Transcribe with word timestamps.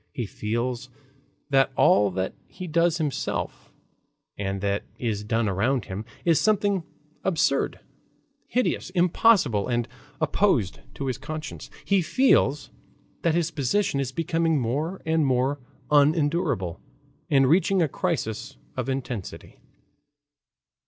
He 0.13 0.25
feels 0.25 0.89
that 1.51 1.71
all 1.75 2.09
that 2.09 2.33
he 2.47 2.65
does 2.65 2.97
himself 2.97 3.71
and 4.35 4.59
that 4.61 4.83
is 4.97 5.23
done 5.23 5.47
around 5.47 5.85
him 5.85 6.05
is 6.25 6.41
something 6.41 6.81
absurd, 7.23 7.79
hideous, 8.47 8.89
impossible, 8.89 9.67
and 9.67 9.87
opposed 10.19 10.79
to 10.95 11.05
his 11.05 11.19
conscience; 11.19 11.69
he 11.85 12.01
feels 12.01 12.71
that 13.21 13.35
his 13.35 13.51
position 13.51 13.99
is 13.99 14.11
becoming 14.11 14.59
more 14.59 15.03
and 15.05 15.23
more 15.23 15.59
unendurable 15.91 16.81
and 17.29 17.47
reaching 17.47 17.79
a 17.83 17.87
crisis 17.87 18.57
of 18.75 18.89
intensity. 18.89 19.59